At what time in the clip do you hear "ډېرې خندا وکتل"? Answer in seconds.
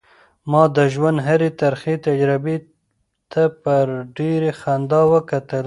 4.17-5.59